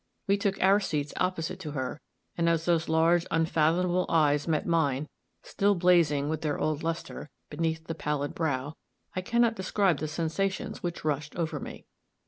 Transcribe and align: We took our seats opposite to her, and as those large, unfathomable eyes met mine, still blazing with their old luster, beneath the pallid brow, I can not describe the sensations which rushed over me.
We 0.25 0.35
took 0.35 0.59
our 0.63 0.79
seats 0.79 1.13
opposite 1.17 1.59
to 1.59 1.71
her, 1.73 2.01
and 2.35 2.49
as 2.49 2.65
those 2.65 2.89
large, 2.89 3.27
unfathomable 3.29 4.07
eyes 4.09 4.47
met 4.47 4.65
mine, 4.65 5.07
still 5.43 5.75
blazing 5.75 6.27
with 6.27 6.41
their 6.41 6.57
old 6.57 6.81
luster, 6.81 7.29
beneath 7.51 7.85
the 7.85 7.93
pallid 7.93 8.33
brow, 8.33 8.73
I 9.15 9.21
can 9.21 9.41
not 9.43 9.53
describe 9.55 9.99
the 9.99 10.07
sensations 10.07 10.81
which 10.81 11.05
rushed 11.05 11.35
over 11.35 11.59
me. 11.59 11.85